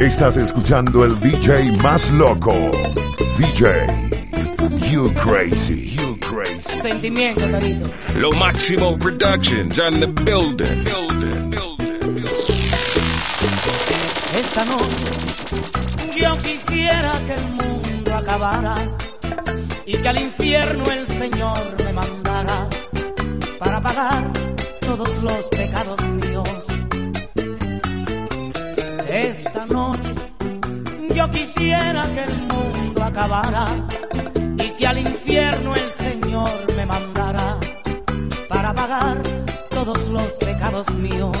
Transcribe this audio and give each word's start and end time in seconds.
Estás 0.00 0.38
escuchando 0.38 1.04
el 1.04 1.20
DJ 1.20 1.76
más 1.82 2.10
loco. 2.10 2.54
DJ, 3.36 3.86
you 4.90 5.12
crazy, 5.12 5.94
you 5.94 6.16
crazy. 6.20 6.80
Sentimiento, 6.80 7.46
Tarito. 7.50 7.90
Lo 8.16 8.32
Máximo 8.32 8.96
Productions 8.96 9.78
on 9.78 10.00
the 10.00 10.06
building. 10.06 10.84
building, 10.84 11.50
building, 11.50 12.14
building. 12.14 12.24
Esta 14.38 14.64
noche 14.64 16.18
yo 16.18 16.38
quisiera 16.38 17.12
que 17.26 17.34
el 17.34 17.44
mundo 17.44 18.14
acabara 18.14 18.76
y 19.84 19.98
que 19.98 20.08
al 20.08 20.18
infierno 20.18 20.82
el 20.90 21.06
Señor 21.06 21.58
me 21.84 21.92
mandara 21.92 22.66
para 23.58 23.82
pagar 23.82 24.32
todos 24.80 25.22
los 25.22 25.44
pecados 25.50 26.00
míos. 26.08 26.48
Esta 29.12 29.66
noche 29.66 30.12
yo 31.12 31.28
quisiera 31.32 32.02
que 32.14 32.22
el 32.22 32.36
mundo 32.46 33.02
acabara 33.02 33.66
y 34.56 34.70
que 34.70 34.86
al 34.86 34.98
infierno 34.98 35.74
el 35.74 35.90
Señor 35.90 36.76
me 36.76 36.86
mandara 36.86 37.58
para 38.48 38.72
pagar 38.72 39.20
todos 39.70 40.08
los 40.10 40.32
pecados 40.34 40.94
míos. 40.94 41.36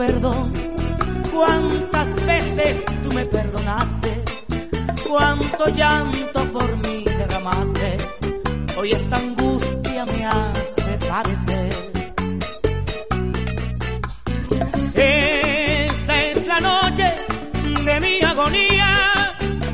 Perdón, 0.00 0.50
cuántas 1.30 2.24
veces 2.24 2.82
tú 3.02 3.14
me 3.14 3.26
perdonaste, 3.26 4.24
cuánto 5.06 5.68
llanto 5.74 6.50
por 6.52 6.74
mí 6.78 7.04
derramaste. 7.04 7.98
Hoy 8.78 8.92
esta 8.92 9.16
angustia 9.16 10.06
me 10.06 10.24
hace 10.24 10.92
padecer. 11.06 11.74
Esta 14.96 16.22
es 16.24 16.46
la 16.46 16.60
noche 16.60 17.14
de 17.84 18.00
mi 18.00 18.22
agonía, 18.22 18.88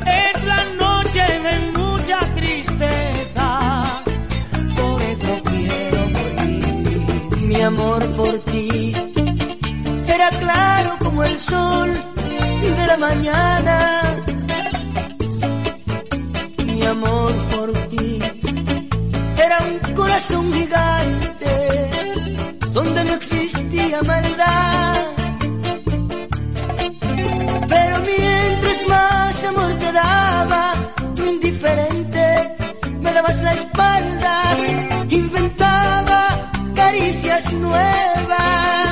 es 0.07 0.45
la 0.45 0.65
noche 0.75 1.23
de 1.47 1.79
mucha 1.79 2.19
tristeza. 2.35 4.03
Por 4.77 5.03
eso 5.03 5.41
quiero 5.45 6.01
morir. 6.11 7.47
Mi 7.47 7.61
amor 7.61 8.11
por 8.17 8.41
ti 8.41 9.06
claro 10.31 10.97
como 11.01 11.23
el 11.25 11.39
sol 11.39 11.93
de 12.79 12.87
la 12.87 12.97
mañana. 12.97 14.03
Mi 16.65 16.83
amor 16.85 17.33
por 17.55 17.73
ti 17.91 18.19
era 19.37 19.59
un 19.69 19.95
corazón 19.95 20.53
gigante 20.53 21.91
donde 22.73 23.05
no 23.05 23.15
existía 23.15 24.03
maldad. 24.03 25.03
Pero 27.69 27.95
mientras 28.01 28.89
más 28.89 29.45
amor 29.45 29.73
te 29.75 29.93
daba, 29.93 30.75
tú 31.15 31.25
indiferente 31.25 32.57
me 33.01 33.13
dabas 33.13 33.43
la 33.43 33.53
espalda, 33.55 34.35
inventaba 35.09 36.51
caricias 36.75 37.53
nuevas, 37.53 38.86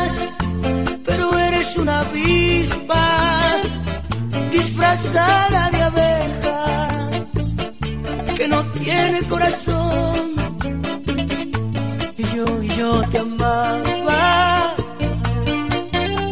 disfrazada 4.50 5.70
de 5.70 5.83
abeja 5.83 6.89
que 8.36 8.48
no 8.48 8.64
tiene 8.73 9.18
corazón. 9.29 10.35
Y 12.17 12.24
yo, 12.34 12.45
y 12.63 12.68
yo 12.68 13.02
te 13.11 13.18
amaba 13.18 14.74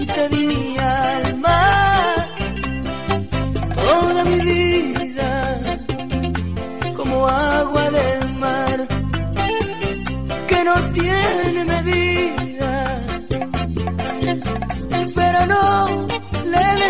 y 0.01 0.07
te 0.07 0.29
di 0.29 0.47
mi 0.47 0.77
alma, 0.79 1.61
toda 3.75 4.25
mi 4.25 4.39
vida, 4.41 5.31
como 6.97 7.27
agua 7.29 7.91
del 7.91 8.21
mar, 8.45 8.79
que 10.49 10.65
no 10.65 10.75
tiene 10.93 11.12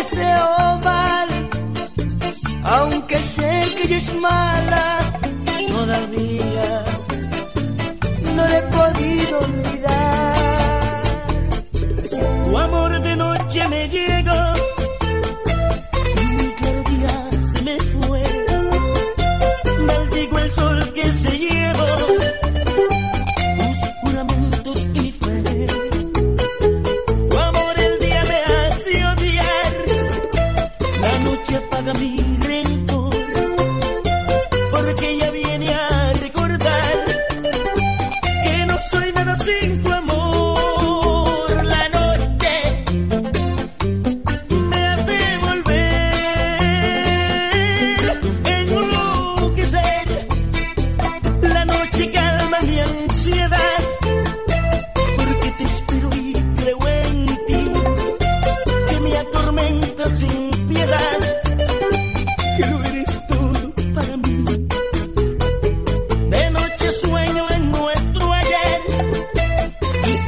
deseo 0.03 0.79
mal, 0.83 1.29
aunque 2.63 3.23
sé 3.23 3.51
que 3.75 3.83
ella 3.83 3.97
es 3.97 4.13
mala, 4.15 4.99
todavía 5.69 6.83
no 8.35 8.45
le 8.45 8.57
he 8.57 8.61
podido 8.63 9.39
noche 31.83 32.22
apaga 32.22 32.22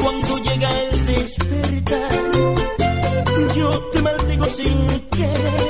cuando 0.06 0.38
llega 0.38 0.70
el 0.82 1.06
despertar. 1.08 2.12
Yo 3.56 3.70
te 3.92 4.02
maldigo 4.04 4.46
sin 4.46 5.00
querer 5.10 5.65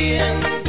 100 0.00 0.59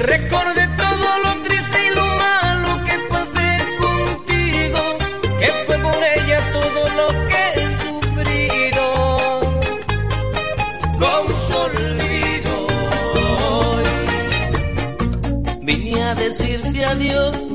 recordé 0.00 0.66
todo 0.78 1.18
lo 1.24 1.42
triste 1.42 1.78
y 1.86 1.94
lo 1.94 2.04
malo 2.04 2.84
que 2.84 2.98
pasé 3.10 3.58
contigo, 3.78 4.98
que 5.38 5.46
fue 5.66 5.78
por 5.78 6.02
ella 6.16 6.38
todo 6.52 6.80
lo 6.98 7.08
que 7.28 7.42
he 7.56 7.66
sufrido. 7.82 8.84
Con 10.98 11.22
su 11.44 11.54
olvido, 11.68 12.66
vine 15.62 16.02
a 16.02 16.14
decirte 16.14 16.84
adiós 16.84 17.49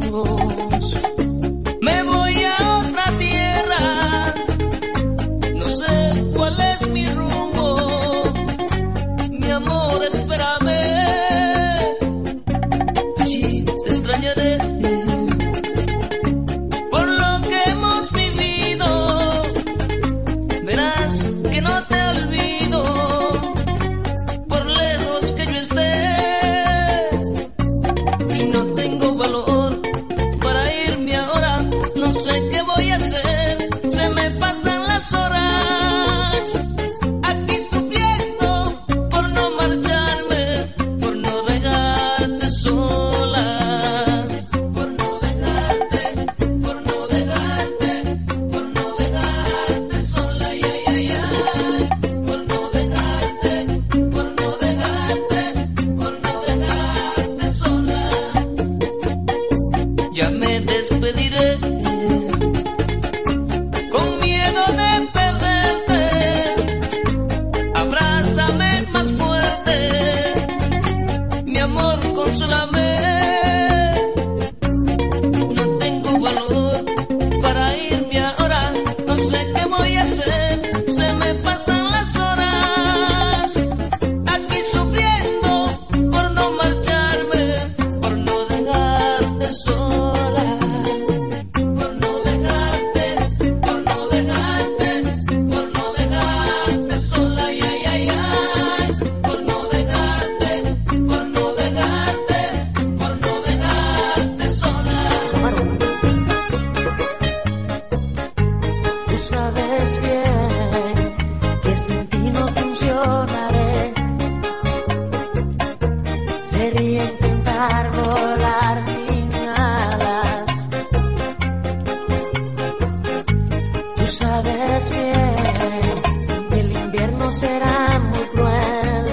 sabes 124.26 124.90
bien, 124.90 126.60
el 126.60 126.72
invierno 126.72 127.32
será 127.32 128.00
muy 128.00 128.26
cruel, 128.34 129.06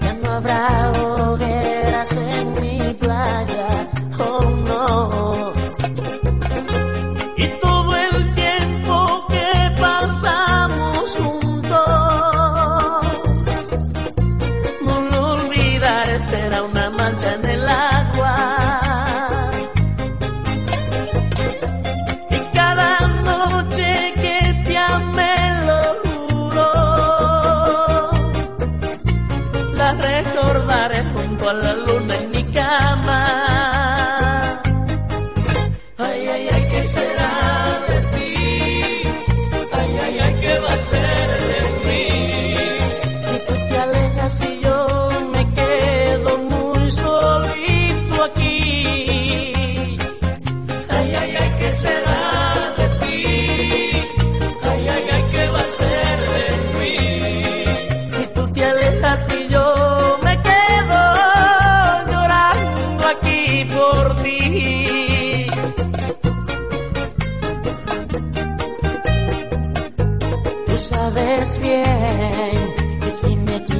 ya 0.00 0.12
no 0.22 0.30
habrá 0.32 0.85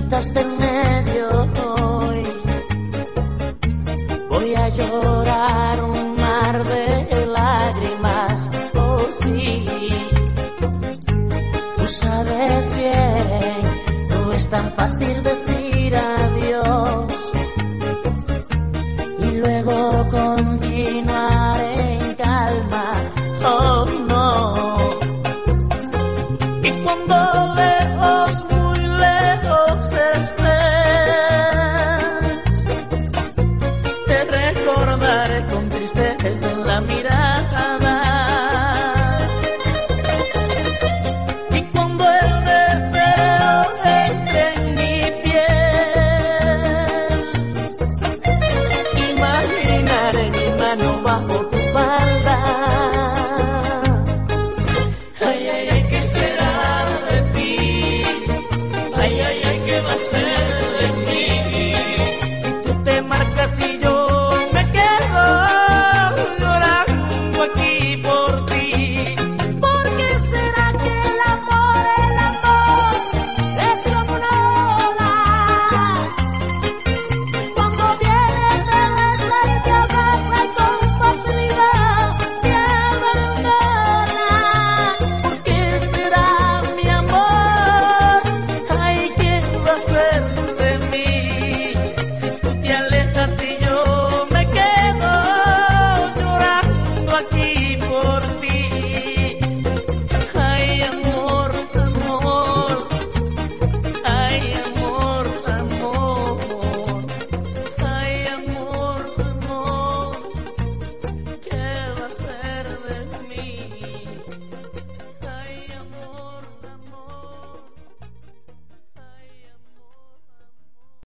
quitaste 0.06 0.40
en 0.40 0.58
medio 0.58 1.28
hoy. 1.66 2.22
Voy 4.30 4.54
a 4.54 4.68
llorar 4.68 5.84
un 5.84 6.14
mar 6.14 6.64
de 6.64 7.26
lágrimas, 7.26 8.50
oh 8.76 9.06
sí. 9.10 9.66
Tú 11.76 11.86
sabes 11.86 12.76
bien, 12.76 13.62
no 14.10 14.32
es 14.32 14.48
tan 14.48 14.72
fácil 14.74 15.22
decir 15.24 15.96
adiós. 15.96 16.95